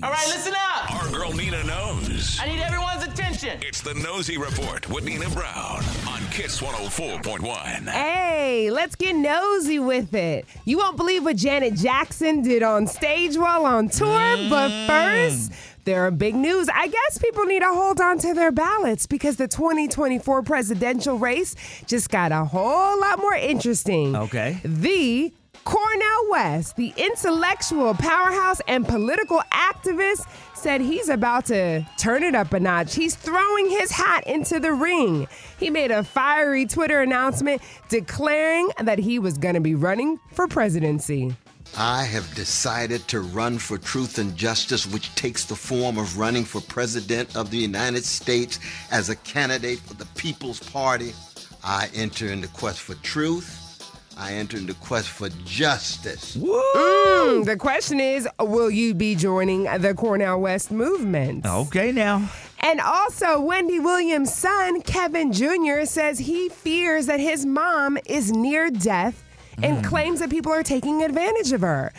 All 0.00 0.12
right, 0.12 0.28
listen 0.28 0.52
up. 0.54 0.94
Our 0.94 1.10
girl 1.10 1.32
Nina 1.32 1.60
knows. 1.64 2.38
I 2.40 2.46
need 2.46 2.60
everyone's 2.60 3.02
attention. 3.02 3.58
It's 3.62 3.80
the 3.80 3.94
Nosy 3.94 4.38
Report 4.38 4.88
with 4.88 5.02
Nina 5.02 5.28
Brown 5.30 5.82
on 6.06 6.20
Kiss 6.30 6.60
104.1. 6.60 7.88
Hey, 7.88 8.70
let's 8.70 8.94
get 8.94 9.16
nosy 9.16 9.80
with 9.80 10.14
it. 10.14 10.44
You 10.64 10.78
won't 10.78 10.96
believe 10.96 11.24
what 11.24 11.34
Janet 11.34 11.74
Jackson 11.74 12.42
did 12.42 12.62
on 12.62 12.86
stage 12.86 13.36
while 13.36 13.66
on 13.66 13.88
tour, 13.88 14.06
mm. 14.06 14.48
but 14.48 14.70
first, 14.86 15.50
there 15.84 16.06
are 16.06 16.12
big 16.12 16.36
news. 16.36 16.68
I 16.72 16.86
guess 16.86 17.18
people 17.18 17.44
need 17.46 17.60
to 17.60 17.74
hold 17.74 18.00
on 18.00 18.18
to 18.18 18.34
their 18.34 18.52
ballots 18.52 19.08
because 19.08 19.34
the 19.34 19.48
2024 19.48 20.44
presidential 20.44 21.18
race 21.18 21.56
just 21.88 22.08
got 22.08 22.30
a 22.30 22.44
whole 22.44 23.00
lot 23.00 23.18
more 23.18 23.34
interesting. 23.34 24.14
Okay. 24.14 24.60
The 24.64 25.32
Cornel 25.68 26.30
West, 26.30 26.76
the 26.76 26.94
intellectual 26.96 27.92
powerhouse 27.92 28.62
and 28.68 28.88
political 28.88 29.42
activist, 29.52 30.26
said 30.54 30.80
he's 30.80 31.10
about 31.10 31.44
to 31.46 31.86
turn 31.98 32.22
it 32.22 32.34
up 32.34 32.54
a 32.54 32.60
notch. 32.60 32.94
He's 32.94 33.14
throwing 33.14 33.68
his 33.68 33.90
hat 33.90 34.26
into 34.26 34.60
the 34.60 34.72
ring. 34.72 35.28
He 35.60 35.68
made 35.68 35.90
a 35.90 36.02
fiery 36.02 36.64
Twitter 36.64 37.02
announcement 37.02 37.60
declaring 37.90 38.70
that 38.82 38.98
he 38.98 39.18
was 39.18 39.36
going 39.36 39.56
to 39.56 39.60
be 39.60 39.74
running 39.74 40.18
for 40.32 40.48
presidency. 40.48 41.36
I 41.76 42.04
have 42.04 42.34
decided 42.34 43.06
to 43.08 43.20
run 43.20 43.58
for 43.58 43.76
truth 43.76 44.16
and 44.16 44.34
justice, 44.34 44.86
which 44.86 45.14
takes 45.16 45.44
the 45.44 45.54
form 45.54 45.98
of 45.98 46.16
running 46.16 46.46
for 46.46 46.62
President 46.62 47.36
of 47.36 47.50
the 47.50 47.58
United 47.58 48.06
States 48.06 48.58
as 48.90 49.10
a 49.10 49.16
candidate 49.16 49.80
for 49.80 49.92
the 49.92 50.06
People's 50.16 50.60
Party. 50.60 51.12
I 51.62 51.90
enter 51.94 52.28
in 52.28 52.40
the 52.40 52.48
quest 52.48 52.80
for 52.80 52.94
truth. 53.02 53.67
I 54.18 54.32
enter 54.32 54.56
in 54.56 54.66
the 54.66 54.74
quest 54.74 55.08
for 55.08 55.28
justice. 55.44 56.36
Mm, 56.36 57.44
the 57.44 57.56
question 57.56 58.00
is 58.00 58.28
will 58.40 58.68
you 58.70 58.92
be 58.92 59.14
joining 59.14 59.64
the 59.64 59.94
Cornel 59.94 60.40
West 60.40 60.72
movement? 60.72 61.46
Okay, 61.46 61.92
now. 61.92 62.28
And 62.58 62.80
also, 62.80 63.40
Wendy 63.40 63.78
Williams' 63.78 64.34
son, 64.34 64.82
Kevin 64.82 65.32
Jr., 65.32 65.84
says 65.84 66.18
he 66.18 66.48
fears 66.48 67.06
that 67.06 67.20
his 67.20 67.46
mom 67.46 67.96
is 68.06 68.32
near 68.32 68.70
death 68.70 69.22
and 69.62 69.84
claims 69.84 70.18
that 70.18 70.30
people 70.30 70.52
are 70.52 70.64
taking 70.64 71.02
advantage 71.02 71.52
of 71.52 71.60
her. 71.60 71.92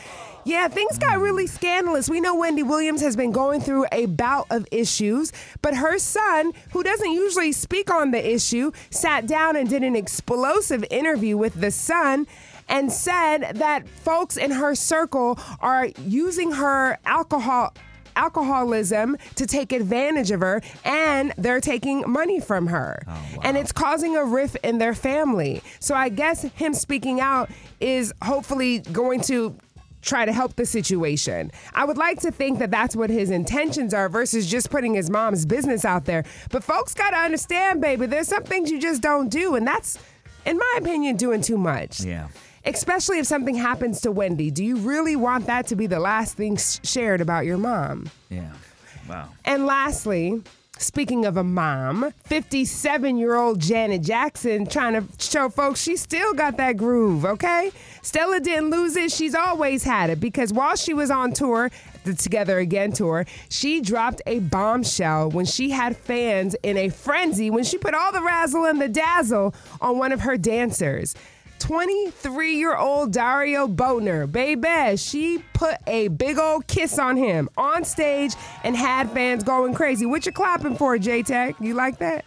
Yeah, 0.46 0.68
things 0.68 0.98
got 0.98 1.20
really 1.20 1.48
scandalous. 1.48 2.10
We 2.10 2.22
know 2.22 2.36
Wendy 2.36 2.64
Williams 2.64 3.02
has 3.02 3.16
been 3.16 3.32
going 3.32 3.62
through 3.62 3.86
a 3.92 4.06
bout 4.08 4.48
of 4.50 4.68
issues, 4.72 5.32
but 5.62 5.76
her 5.76 6.00
son, 6.00 6.54
who 6.72 6.84
doesn't 6.84 7.12
usually 7.12 7.52
speak 7.52 7.92
on 7.92 8.12
the 8.12 8.34
issue, 8.34 8.72
sat 8.90 9.28
down 9.28 9.56
and 9.56 9.70
did 9.70 9.84
an 9.84 9.96
explosive 9.96 10.84
interview 10.90 11.38
with 11.38 11.60
the 11.60 11.72
Sun 11.72 12.28
and 12.68 12.92
said 12.92 13.56
that 13.56 13.88
folks 13.90 14.38
in 14.38 14.52
her 14.52 14.76
circle 14.76 15.40
are 15.60 15.90
using 16.06 16.52
her 16.52 16.98
alcohol 17.06 17.74
alcoholism 18.16 19.16
to 19.36 19.46
take 19.46 19.72
advantage 19.72 20.30
of 20.32 20.42
her 20.42 20.62
and 20.84 21.32
they're 21.38 21.62
taking 21.62 22.04
money 22.06 22.40
from 22.40 22.68
her. 22.68 23.02
Oh, 23.08 23.40
and 23.44 23.56
it's 23.56 23.72
causing 23.72 24.18
a 24.18 24.26
rift 24.26 24.58
in 24.62 24.78
their 24.78 24.94
family. 24.94 25.62
So 25.80 25.96
I 25.96 26.10
guess 26.10 26.42
him 26.42 26.74
speaking 26.74 27.22
out 27.22 27.50
is 27.80 28.14
hopefully 28.22 28.80
going 28.80 29.22
to 29.22 29.56
try 30.02 30.26
to 30.26 30.32
help 30.32 30.56
the 30.56 30.66
situation. 30.66 31.52
I 31.74 31.86
would 31.86 31.98
like 31.98 32.20
to 32.22 32.32
think 32.32 32.60
that 32.60 32.72
that's 32.72 32.96
what 32.96 33.10
his 33.10 33.30
intentions 33.30 33.94
are 33.94 34.10
versus 34.10 34.50
just 34.50 34.70
putting 34.70 34.94
his 34.94 35.10
mom's 35.10 35.46
business 35.46 35.86
out 35.86 36.06
there. 36.06 36.24
But 36.52 36.64
folks 36.64 36.94
got 36.94 37.12
to 37.12 37.18
understand, 37.18 37.82
baby, 37.82 38.06
there's 38.06 38.28
some 38.28 38.44
things 38.44 38.72
you 38.72 38.80
just 38.80 39.02
don't 39.02 39.30
do 39.30 39.56
and 39.56 39.66
that's 39.68 39.98
in 40.46 40.58
my 40.58 40.76
opinion 40.78 41.16
doing 41.16 41.42
too 41.42 41.58
much. 41.58 42.02
Yeah. 42.02 42.28
Especially 42.66 43.20
if 43.20 43.26
something 43.26 43.56
happens 43.56 44.02
to 44.02 44.12
Wendy. 44.12 44.52
Do 44.52 44.64
you 44.64 44.78
really 44.78 45.16
want 45.16 45.46
that 45.48 45.68
to 45.68 45.76
be 45.76 45.88
the 45.88 46.00
last 46.00 46.36
thing 46.36 46.58
shared 46.58 47.22
about 47.22 47.46
your 47.46 47.58
mom? 47.58 48.10
Yeah. 48.30 48.52
Wow. 49.08 49.30
And 49.46 49.66
lastly, 49.66 50.42
speaking 50.80 51.26
of 51.26 51.38
a 51.38 51.44
mom, 51.44 52.12
57 52.24 53.18
year 53.18 53.36
old 53.36 53.60
Janet 53.60 54.02
Jackson 54.02 54.66
trying 54.66 54.94
to 54.94 55.04
show 55.24 55.50
folks 55.50 55.82
she 55.82 55.96
still 55.96 56.34
got 56.34 56.58
that 56.58 56.78
groove, 56.78 57.26
okay? 57.26 57.72
Stella 58.02 58.40
didn't 58.40 58.72
lose 58.72 58.96
it. 58.96 59.12
She's 59.12 59.36
always 59.36 59.84
had 59.84 60.10
it 60.10 60.20
because 60.20 60.52
while 60.52 60.76
she 60.76 60.94
was 60.94 61.12
on 61.12 61.34
tour, 61.34 61.70
the 62.06 62.14
Together 62.14 62.58
Again 62.58 62.92
tour, 62.94 63.26
she 63.50 63.82
dropped 63.82 64.22
a 64.26 64.40
bombshell 64.40 65.30
when 65.30 65.46
she 65.46 65.70
had 65.70 65.96
fans 65.98 66.56
in 66.64 66.78
a 66.78 66.90
frenzy 66.90 67.50
when 67.50 67.64
she 67.64 67.78
put 67.78 67.94
all 67.94 68.12
the 68.12 68.22
razzle 68.22 68.66
and 68.66 68.82
the 68.82 68.88
dazzle 68.88 69.54
on 69.82 69.98
one 69.98 70.12
of 70.12 70.22
her 70.22 70.38
dancers. 70.38 71.14
23 71.60 72.56
year 72.56 72.76
old 72.76 73.12
Dario 73.12 73.68
Boatner, 73.68 74.32
baby, 74.32 74.98
she 74.98 75.44
put 75.54 75.76
a 75.88 76.08
big 76.08 76.38
old 76.38 76.68
kiss 76.68 76.98
on 76.98 77.18
him 77.18 77.50
on 77.58 77.84
stage 77.84 78.34
and 78.64 78.76
had 78.76 79.12
fans 79.12 79.44
going 79.44 79.74
crazy. 79.74 80.06
What 80.06 80.26
you 80.26 80.32
clapping 80.32 80.76
for, 80.76 80.98
J 80.98 81.24
Tech? 81.24 81.56
You 81.60 81.74
like 81.74 82.00
that? 82.00 82.26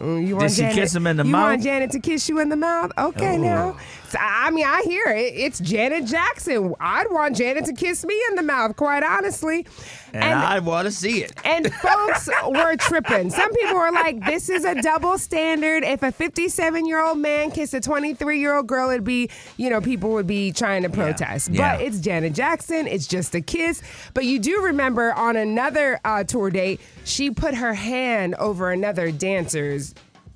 Mm, 0.00 0.26
You 0.26 0.38
Did 0.38 0.50
she 0.52 0.62
kiss 0.70 0.94
him 0.94 1.06
in 1.06 1.16
the 1.16 1.24
you 1.24 1.30
mouth? 1.30 1.42
You 1.42 1.50
want 1.50 1.62
Janet 1.62 1.90
to 1.92 2.00
kiss 2.00 2.28
you 2.28 2.38
in 2.40 2.48
the 2.48 2.56
mouth? 2.56 2.90
Okay, 2.96 3.34
Oh. 3.36 3.42
now. 3.42 3.76
So, 4.08 4.18
I 4.20 4.50
mean, 4.50 4.64
I 4.66 4.82
hear 4.86 5.06
it. 5.06 5.34
It's 5.36 5.60
Janet 5.60 6.04
Jackson. 6.06 6.74
I'd 6.80 7.06
want 7.12 7.36
Janet 7.36 7.66
to 7.66 7.72
kiss 7.72 8.04
me 8.04 8.20
in 8.30 8.34
the 8.34 8.42
mouth, 8.42 8.74
quite 8.74 9.04
honestly. 9.04 9.64
And, 10.12 10.24
I 10.24 10.58
want 10.58 10.86
to 10.86 10.90
see 10.90 11.22
it. 11.22 11.32
And 11.44 11.72
folks 11.72 12.28
were 12.48 12.74
tripping. 12.76 13.30
Some 13.30 13.52
people 13.54 13.76
were 13.76 13.92
like, 13.92 14.24
this 14.24 14.48
is 14.48 14.64
a 14.64 14.82
double 14.82 15.16
standard. 15.16 15.84
If 15.84 16.02
a 16.02 16.10
57 16.10 16.86
year 16.86 17.00
old 17.00 17.18
man 17.18 17.52
kissed 17.52 17.72
a 17.74 17.80
23 17.80 18.40
year 18.40 18.56
old 18.56 18.66
girl, 18.66 18.90
it'd 18.90 19.04
be, 19.04 19.30
you 19.58 19.70
know, 19.70 19.80
people 19.80 20.10
would 20.10 20.26
be 20.26 20.50
trying 20.50 20.82
to 20.82 20.88
protest. 20.90 21.50
Yeah. 21.50 21.76
But 21.76 21.84
it's 21.84 22.00
Janet 22.00 22.32
Jackson. 22.32 22.88
It's 22.88 23.06
just 23.06 23.32
a 23.36 23.40
kiss. 23.40 23.80
But 24.14 24.24
you 24.24 24.40
do 24.40 24.62
remember 24.62 25.12
on 25.12 25.36
another 25.36 26.00
uh, 26.04 26.24
tour 26.24 26.50
date, 26.50 26.80
she 27.04 27.30
put 27.30 27.54
her 27.54 27.74
hand 27.74 28.34
over 28.36 28.72
another 28.72 29.12
dancer's 29.12 29.89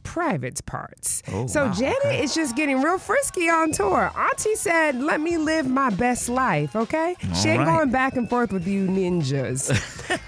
private 0.05 0.65
parts. 0.67 1.23
Oh, 1.33 1.49
so 1.49 1.67
wow, 1.67 1.73
Janet 1.73 1.99
okay. 2.05 2.23
is 2.23 2.35
just 2.35 2.55
getting 2.55 2.81
real 2.81 2.99
frisky 2.99 3.49
on 3.49 3.73
tour. 3.73 4.13
Auntie 4.17 4.55
said, 4.55 5.01
let 5.01 5.21
me 5.21 5.37
live 5.39 5.69
my 5.69 5.91
best 5.91 6.29
life, 6.29 6.77
okay? 6.77 7.17
she 7.43 7.49
ain't 7.49 7.61
right. 7.61 7.79
going 7.79 7.91
back 7.91 8.17
and 8.17 8.31
forth 8.31 8.53
with 8.53 8.69
you 8.69 8.87
ninjas. 8.87 9.69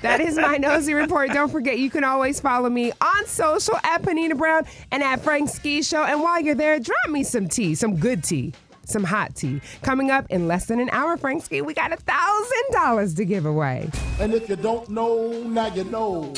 that 0.03 0.21
is 0.21 0.37
my 0.37 0.57
nosy 0.57 0.95
report. 0.95 1.31
Don't 1.31 1.51
forget, 1.51 1.79
you 1.79 1.91
can 1.91 2.03
always 2.03 2.41
follow 2.41 2.69
me 2.69 2.91
on 3.01 3.27
social 3.27 3.77
at 3.85 4.03
Panina 4.03 4.37
Brown 4.37 4.65
and 4.91 5.03
at 5.03 5.21
Frank 5.21 5.49
Ski 5.51 5.83
Show. 5.83 6.03
And 6.03 6.21
while 6.21 6.41
you're 6.41 6.55
there, 6.57 6.81
drop 6.81 7.09
me 7.09 7.23
some 7.23 7.47
tea, 7.47 7.75
some 7.75 7.97
good 7.97 8.25
tea. 8.25 8.53
Some 8.87 9.03
hot 9.03 9.35
tea. 9.35 9.61
Coming 9.83 10.13
up 10.13 10.27
in 10.31 10.47
less 10.47 10.67
than 10.67 10.79
an 10.79 10.89
hour, 10.91 11.17
Frank 11.17 11.45
Ski, 11.45 11.61
we 11.61 11.75
got 11.75 11.93
a 11.93 11.97
thousand 11.97 12.63
dollars 12.71 13.15
to 13.15 13.25
give 13.25 13.45
away. 13.45 13.91
And 14.21 14.33
if 14.33 14.49
you 14.49 14.55
don't 14.55 14.89
know, 14.89 15.43
now 15.43 15.75
you 15.75 15.83
know. 15.85 16.33